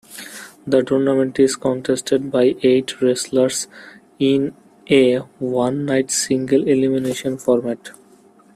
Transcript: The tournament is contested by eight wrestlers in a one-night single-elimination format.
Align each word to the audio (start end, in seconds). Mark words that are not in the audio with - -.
The 0.65 0.81
tournament 0.81 1.37
is 1.39 1.55
contested 1.55 2.31
by 2.31 2.55
eight 2.63 2.99
wrestlers 3.03 3.67
in 4.17 4.55
a 4.89 5.17
one-night 5.37 6.09
single-elimination 6.09 7.37
format. 7.37 7.91